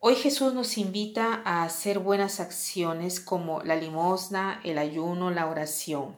[0.00, 6.16] Hoy Jesús nos invita a hacer buenas acciones como la limosna, el ayuno, la oración,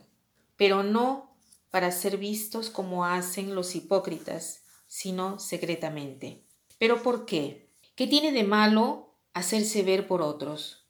[0.57, 1.35] pero no
[1.71, 6.45] para ser vistos como hacen los hipócritas, sino secretamente.
[6.79, 7.71] ¿Pero por qué?
[7.95, 10.87] ¿Qué tiene de malo hacerse ver por otros?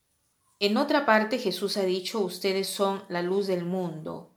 [0.59, 4.35] En otra parte Jesús ha dicho, ustedes son la luz del mundo.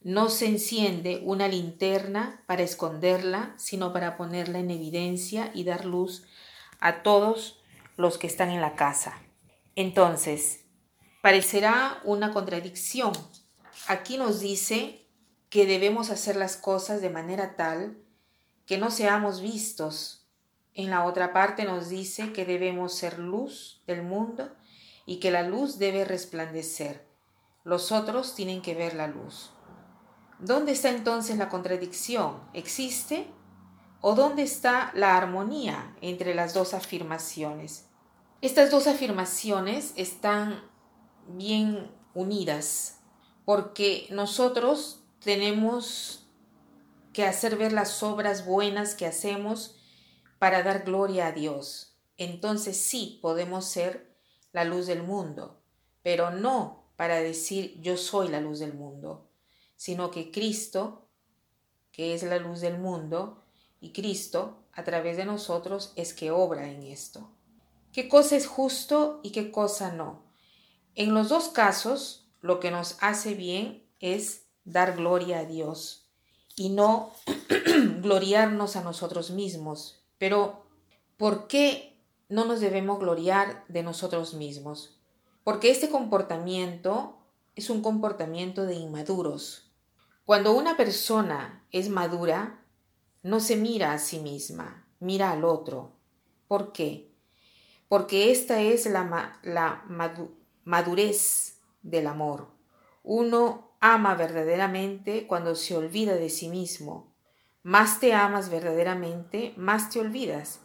[0.00, 6.24] No se enciende una linterna para esconderla, sino para ponerla en evidencia y dar luz
[6.80, 7.61] a todos
[7.96, 9.14] los que están en la casa.
[9.76, 10.64] Entonces,
[11.22, 13.12] parecerá una contradicción.
[13.86, 15.06] Aquí nos dice
[15.48, 17.98] que debemos hacer las cosas de manera tal
[18.66, 20.26] que no seamos vistos.
[20.74, 24.50] En la otra parte nos dice que debemos ser luz del mundo
[25.04, 27.06] y que la luz debe resplandecer.
[27.64, 29.52] Los otros tienen que ver la luz.
[30.38, 32.40] ¿Dónde está entonces la contradicción?
[32.52, 33.26] ¿Existe?
[34.04, 37.86] ¿O dónde está la armonía entre las dos afirmaciones?
[38.40, 40.60] Estas dos afirmaciones están
[41.28, 42.98] bien unidas
[43.44, 46.28] porque nosotros tenemos
[47.12, 49.76] que hacer ver las obras buenas que hacemos
[50.40, 51.96] para dar gloria a Dios.
[52.16, 54.16] Entonces sí podemos ser
[54.50, 55.62] la luz del mundo,
[56.02, 59.30] pero no para decir yo soy la luz del mundo,
[59.76, 61.06] sino que Cristo,
[61.92, 63.41] que es la luz del mundo,
[63.82, 67.28] y Cristo, a través de nosotros, es que obra en esto
[67.92, 70.22] qué cosa es justo y qué cosa no.
[70.94, 76.08] En los dos casos, lo que nos hace bien es dar gloria a Dios
[76.56, 77.12] y no
[78.00, 80.02] gloriarnos a nosotros mismos.
[80.18, 80.66] Pero,
[81.16, 84.98] ¿por qué no nos debemos gloriar de nosotros mismos?
[85.44, 87.18] Porque este comportamiento
[87.54, 89.70] es un comportamiento de inmaduros.
[90.24, 92.61] Cuando una persona es madura,
[93.22, 95.92] no se mira a sí misma, mira al otro.
[96.48, 97.12] ¿Por qué?
[97.92, 99.84] porque esta es la, la
[100.64, 102.48] madurez del amor.
[103.02, 107.14] Uno ama verdaderamente cuando se olvida de sí mismo.
[107.62, 110.62] Más te amas verdaderamente, más te olvidas,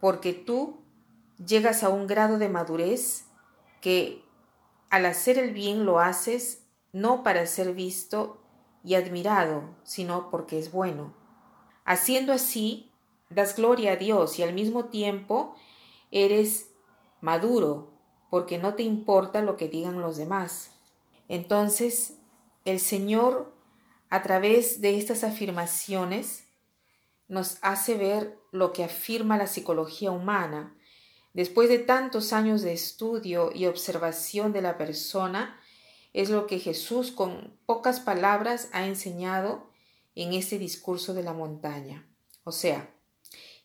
[0.00, 0.80] porque tú
[1.46, 3.26] llegas a un grado de madurez
[3.82, 4.24] que
[4.88, 8.42] al hacer el bien lo haces no para ser visto
[8.82, 11.12] y admirado, sino porque es bueno.
[11.84, 12.90] Haciendo así,
[13.30, 15.56] das gloria a Dios y al mismo tiempo
[16.10, 16.70] eres
[17.20, 17.92] maduro
[18.30, 20.72] porque no te importa lo que digan los demás.
[21.28, 22.18] Entonces,
[22.64, 23.52] el Señor,
[24.10, 26.44] a través de estas afirmaciones,
[27.28, 30.76] nos hace ver lo que afirma la psicología humana.
[31.34, 35.58] Después de tantos años de estudio y observación de la persona,
[36.12, 39.71] es lo que Jesús con pocas palabras ha enseñado
[40.14, 42.08] en este discurso de la montaña.
[42.44, 42.94] O sea,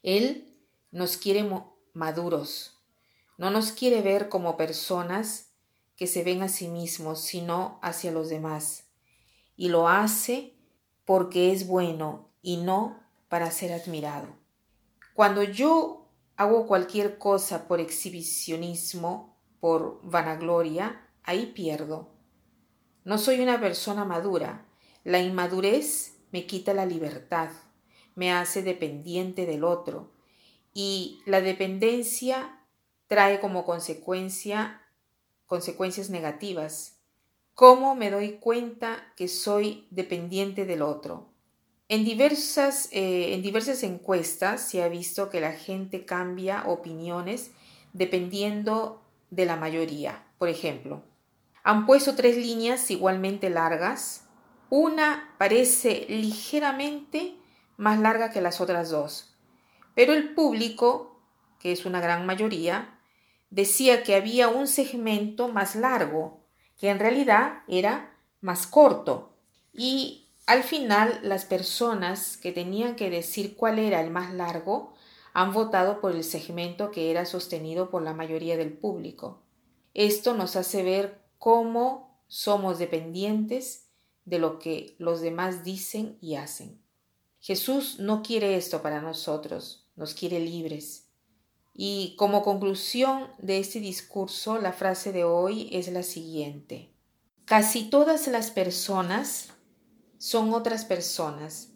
[0.03, 0.57] Él
[0.91, 1.49] nos quiere
[1.93, 2.79] maduros.
[3.37, 5.51] No nos quiere ver como personas
[5.95, 8.83] que se ven a sí mismos, sino hacia los demás.
[9.59, 10.53] y lo hace
[11.03, 14.27] porque es bueno y no para ser admirado.
[15.15, 22.09] Cuando yo hago cualquier cosa por exhibicionismo, por vanagloria, ahí pierdo.
[23.03, 24.67] No soy una persona madura.
[25.03, 27.49] La inmadurez me quita la libertad,
[28.15, 30.11] me hace dependiente del otro
[30.73, 32.65] y la dependencia
[33.07, 34.81] trae como consecuencia
[35.47, 36.99] consecuencias negativas.
[37.53, 41.29] ¿Cómo me doy cuenta que soy dependiente del otro?
[41.89, 47.51] En diversas, eh, en diversas encuestas se ha visto que la gente cambia opiniones
[47.93, 49.01] dependiendo
[49.31, 50.27] de la mayoría.
[50.37, 51.01] Por ejemplo,
[51.63, 54.26] han puesto tres líneas igualmente largas.
[54.69, 57.37] Una parece ligeramente
[57.77, 59.33] más larga que las otras dos,
[59.95, 61.21] pero el público,
[61.59, 62.99] que es una gran mayoría,
[63.49, 66.41] decía que había un segmento más largo,
[66.77, 69.37] que en realidad era más corto.
[69.73, 74.95] Y al final las personas que tenían que decir cuál era el más largo
[75.33, 79.43] han votado por el segmento que era sostenido por la mayoría del público.
[79.93, 83.86] Esto nos hace ver cómo somos dependientes
[84.27, 86.81] de lo que los demás dicen y hacen.
[87.39, 91.05] Jesús no quiere esto para nosotros, nos quiere libres.
[91.73, 96.91] Y como conclusión de este discurso, la frase de hoy es la siguiente.
[97.45, 99.49] Casi todas las personas
[100.17, 101.69] son otras personas.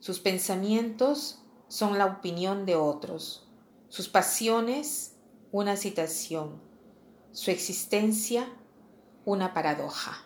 [0.00, 1.38] Sus pensamientos
[1.68, 3.48] son la opinión de otros.
[3.88, 5.12] Sus pasiones,
[5.52, 6.60] una citación.
[7.30, 8.48] Su existencia,
[9.24, 10.25] una paradoja.